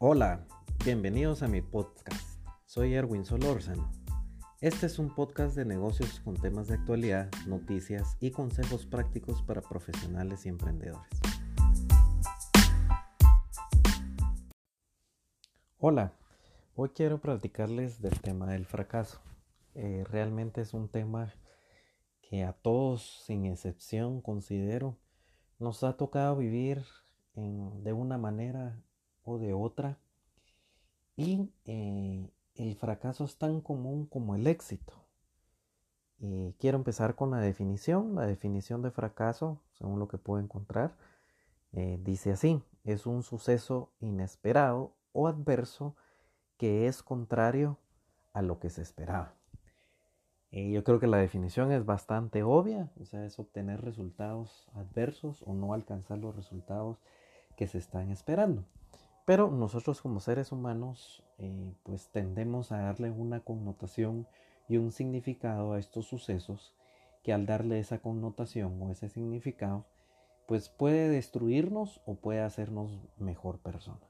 [0.00, 0.46] Hola,
[0.84, 2.40] bienvenidos a mi podcast.
[2.66, 3.90] Soy Erwin Solórzano.
[4.60, 9.60] Este es un podcast de negocios con temas de actualidad, noticias y consejos prácticos para
[9.60, 11.10] profesionales y emprendedores.
[15.78, 16.12] Hola,
[16.76, 19.20] hoy quiero platicarles del tema del fracaso.
[19.74, 21.34] Eh, realmente es un tema
[22.20, 24.96] que a todos, sin excepción, considero,
[25.58, 26.84] nos ha tocado vivir
[27.34, 28.80] de una manera
[29.28, 29.98] o de otra.
[31.16, 34.94] Y eh, el fracaso es tan común como el éxito.
[36.18, 38.14] Y quiero empezar con la definición.
[38.14, 40.96] La definición de fracaso, según lo que puedo encontrar,
[41.72, 45.94] eh, dice así, es un suceso inesperado o adverso
[46.56, 47.78] que es contrario
[48.32, 49.34] a lo que se esperaba.
[50.50, 55.42] Y yo creo que la definición es bastante obvia, o sea, es obtener resultados adversos
[55.42, 56.98] o no alcanzar los resultados
[57.56, 58.64] que se están esperando.
[59.28, 64.26] Pero nosotros como seres humanos eh, pues tendemos a darle una connotación
[64.70, 66.72] y un significado a estos sucesos
[67.22, 69.84] que al darle esa connotación o ese significado
[70.46, 74.00] pues puede destruirnos o puede hacernos mejor persona.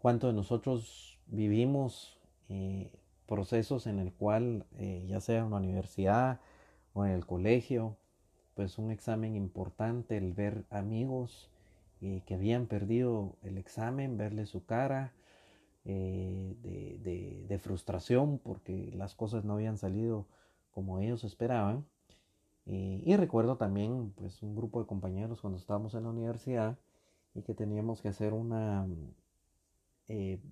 [0.00, 2.18] ¿Cuánto de nosotros vivimos
[2.48, 2.90] eh,
[3.26, 6.40] procesos en el cual eh, ya sea en la universidad
[6.94, 7.98] o en el colegio
[8.54, 11.50] pues un examen importante, el ver amigos
[12.02, 15.12] eh, que habían perdido el examen, verle su cara
[15.84, 16.56] eh,
[17.46, 20.26] de, frustración porque las cosas no habían salido
[20.70, 21.84] como ellos esperaban.
[22.66, 26.78] Eh, y recuerdo también pues un grupo de compañeros cuando estábamos en la universidad
[27.34, 28.86] y que teníamos que hacer una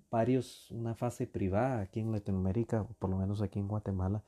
[0.09, 4.23] varios una fase privada aquí en Latinoamérica, por lo menos aquí en Guatemala.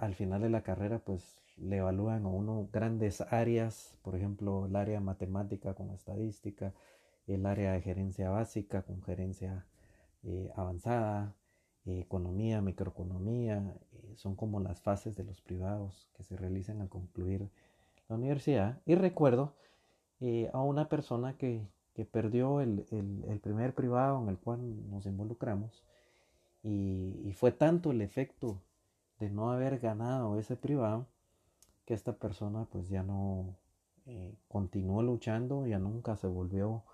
[0.00, 4.76] al final de la carrera pues le evalúan a uno grandes áreas, por ejemplo, el
[4.76, 6.72] área matemática con estadística,
[7.26, 9.66] el área de gerencia básica con gerencia
[10.22, 11.34] eh, avanzada,
[11.86, 16.88] eh, economía, microeconomía, eh, son como las fases de los privados que se realizan al
[16.88, 17.48] concluir
[18.08, 18.80] la universidad.
[18.86, 19.54] Y recuerdo
[20.52, 21.66] a una persona que,
[22.10, 22.84] perdió el,
[23.42, 25.84] primer privado en el cual nos involucramos
[26.62, 28.60] y fue tanto el efecto
[29.18, 31.06] de no haber ganado ese privado
[31.86, 33.56] que esta persona pues ya no
[34.04, 36.84] eh, continuó luchando, ya nunca se volvió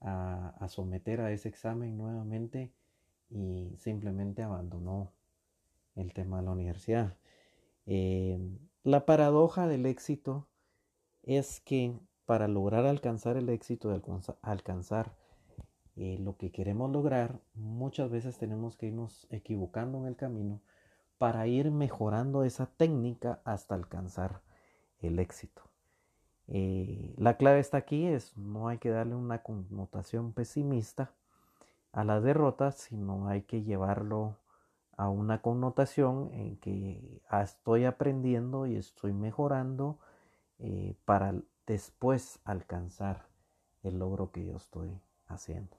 [0.00, 2.72] a, someter a ese examen nuevamente
[3.28, 5.12] y simplemente abandonó
[5.94, 7.16] el tema de la universidad.
[7.86, 8.38] Eh,
[8.82, 10.48] la paradoja del éxito
[11.22, 14.00] es que para lograr alcanzar el éxito, de
[14.40, 15.14] alcanzar
[15.96, 20.62] eh, lo que queremos lograr, muchas veces tenemos que irnos equivocando en el camino
[21.20, 24.40] para ir mejorando esa técnica hasta alcanzar
[25.00, 25.60] el éxito.
[26.48, 31.12] Eh, la clave está aquí, es no hay que darle una connotación pesimista
[31.92, 34.38] a la derrota, sino hay que llevarlo
[34.96, 39.98] a una connotación en que ah, estoy aprendiendo y estoy mejorando
[40.58, 41.34] eh, para
[41.66, 43.26] después alcanzar
[43.82, 45.76] el logro que yo estoy haciendo.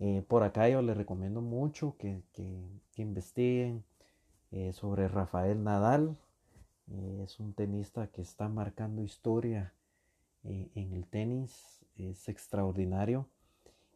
[0.00, 3.84] Eh, por acá yo les recomiendo mucho que, que investiguen
[4.50, 6.16] eh, sobre Rafael Nadal.
[6.90, 9.74] Eh, es un tenista que está marcando historia
[10.44, 13.28] eh, en el tenis, es extraordinario.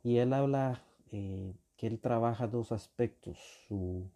[0.02, 4.10] Y él habla que él trabaja dos aspectos, su,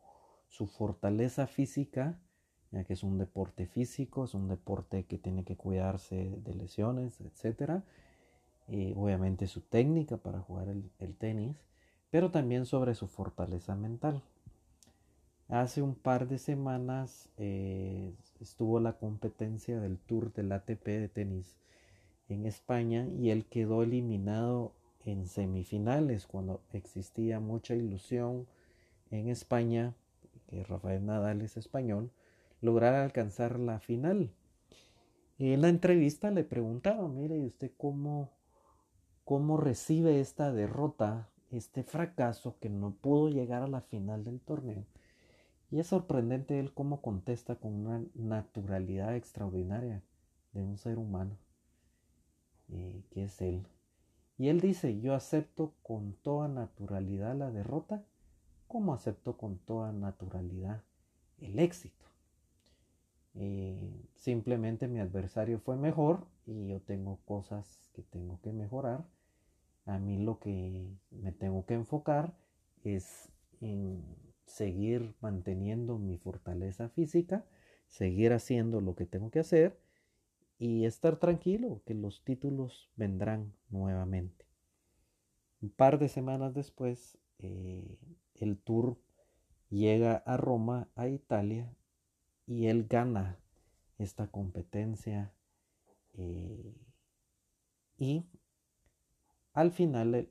[0.49, 2.19] su fortaleza física,
[2.71, 7.21] ya que es un deporte físico, es un deporte que tiene que cuidarse de lesiones,
[7.21, 7.83] etc.
[8.97, 11.57] obviamente su técnica para jugar el tenis,
[12.11, 14.23] pero también sobre su fortaleza mental.
[15.49, 21.57] Hace un par de semanas eh, estuvo la competencia del Tour del ATP de tenis
[22.29, 24.73] en España y él quedó eliminado
[25.05, 28.49] en semifinales cuando existía mucha ilusión
[29.13, 29.95] en España,
[30.49, 32.11] que Rafael Nadal es español,
[32.61, 34.33] lograr alcanzar la final.
[35.39, 38.31] Y en la entrevista le preguntaba, mire, ¿y usted cómo,
[39.25, 44.85] cómo recibe esta derrota, este fracaso que no pudo llegar a la final del torneo?
[45.71, 50.03] Y es sorprendente él cómo contesta con una naturalidad extraordinaria
[50.53, 51.37] de un ser humano,
[52.69, 53.67] eh, que es él.
[54.39, 58.05] Y él dice, yo acepto con toda naturalidad la derrota,
[58.69, 60.83] como acepto con toda naturalidad
[61.39, 62.05] el éxito.
[63.35, 69.05] Eh, simplemente mi adversario fue mejor y yo tengo cosas que tengo que mejorar.
[69.85, 72.35] A mí lo que me tengo que enfocar
[72.83, 73.31] es
[73.61, 74.05] en
[74.47, 77.45] seguir manteniendo mi fortaleza física,
[77.89, 79.79] seguir haciendo lo que tengo que hacer
[80.59, 84.47] y estar tranquilo que los títulos vendrán nuevamente.
[85.61, 87.99] Un par de semanas después, eh,
[88.35, 88.99] el tour
[89.69, 91.73] llega a Roma, a Italia,
[92.47, 93.39] y él gana
[93.99, 95.33] esta competencia.
[96.15, 96.75] Eh,
[97.99, 98.25] y
[99.53, 100.31] al final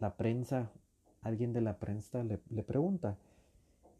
[0.00, 0.72] la, prensa,
[1.22, 3.16] alguien de la prensa le, pregunta,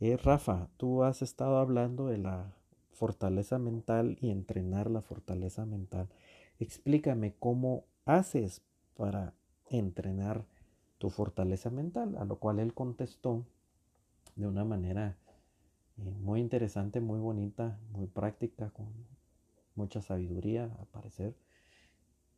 [0.01, 2.53] eh, Rafa, tú has estado hablando de la
[2.93, 6.09] fortaleza mental y entrenar la fortaleza mental.
[6.59, 8.63] Explícame cómo haces
[8.97, 9.35] para
[9.71, 10.45] entrenar
[10.99, 13.45] tu fortaleza mental, a lo cual él contestó
[14.37, 15.17] de una manera
[15.99, 18.87] eh, muy interesante, muy bonita, muy práctica, con
[19.75, 21.35] mucha sabiduría, al parecer,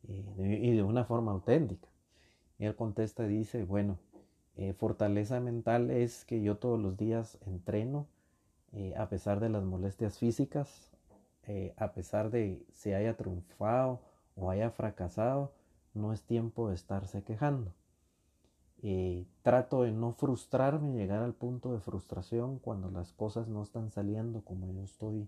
[0.07, 1.87] eh, y de una forma auténtica.
[2.59, 3.97] él contesta y dice, bueno,
[4.57, 8.07] eh, fortaleza mental es que yo todos los días entreno
[8.97, 10.91] a pesar de las molestias físicas,
[11.77, 14.01] a pesar de si haya triunfado
[14.35, 15.53] o haya fracasado,
[15.93, 17.71] no es tiempo de estarse quejando.
[18.83, 23.89] Eh, trato de no frustrarme, llegar al punto de frustración cuando las cosas no están
[23.89, 25.27] saliendo como yo estoy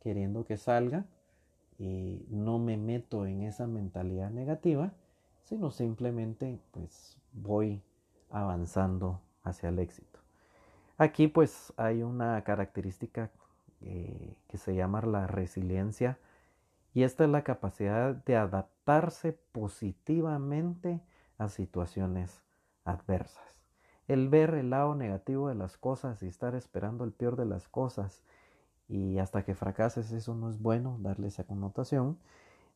[0.00, 1.06] queriendo que salga.
[1.76, 4.92] y no me meto en esa mentalidad negativa,
[5.42, 7.82] sino simplemente pues voy
[8.34, 10.18] avanzando hacia el éxito.
[10.98, 13.30] Aquí pues hay una característica
[13.80, 16.18] eh, que se llama la resiliencia
[16.92, 21.00] y esta es la capacidad de adaptarse positivamente
[21.38, 22.42] a situaciones
[22.84, 23.42] adversas.
[24.06, 27.68] El ver el lado negativo de las cosas y estar esperando el peor de las
[27.68, 28.22] cosas
[28.88, 32.18] y hasta que fracases eso no es bueno darle esa connotación,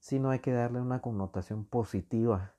[0.01, 2.53] sino hay que darle una connotación positiva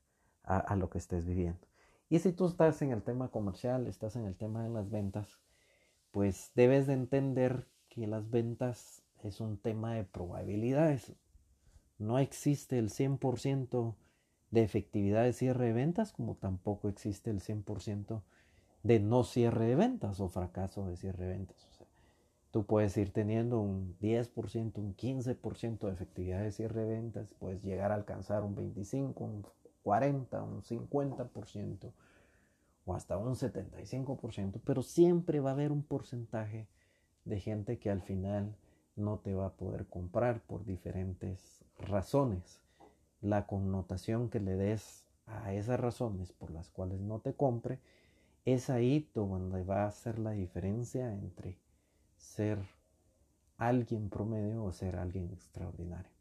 [0.43, 1.68] a, lo que estés viviendo.
[2.09, 5.39] Y si tú estás en el tema comercial, estás en el tema de las ventas,
[6.11, 11.13] pues debes de entender que las ventas es un tema de probabilidades.
[11.99, 13.95] No existe el 100%
[14.49, 18.23] de efectividad de cierre de ventas, como tampoco existe el 100%
[18.81, 21.63] de no cierre de ventas o fracaso de cierre de ventas.
[21.65, 21.87] O sea,
[22.49, 27.61] tú puedes ir teniendo un 10%, un 15% de efectividad de cierre de ventas, puedes
[27.61, 29.45] llegar a alcanzar un 25, un
[29.83, 31.91] 40, un 50%
[32.85, 36.67] o hasta un 75%, pero siempre va a haber un porcentaje
[37.25, 38.55] de gente que al final
[38.95, 42.61] no te va a poder comprar por diferentes razones
[43.21, 47.79] la connotación que le des a esas razones por las cuales no te compre,
[48.45, 51.57] es ahí donde va a ser la diferencia entre
[52.17, 52.59] ser
[53.57, 56.11] alguien promedio o ser alguien extraordinario.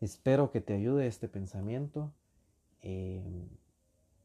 [0.00, 2.12] Espero que te ayude este pensamiento
[2.86, 3.48] eh,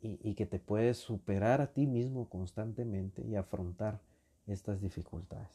[0.01, 4.01] y, que te puedes superar a ti mismo constantemente y afrontar
[4.47, 5.49] estas dificultades.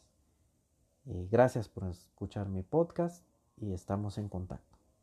[1.05, 3.23] gracias por escuchar mi podcast
[3.57, 4.74] y estamos en contacto.